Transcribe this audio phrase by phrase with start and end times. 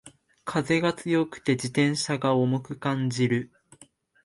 [0.45, 3.51] 風が強くて自転車が重く感じる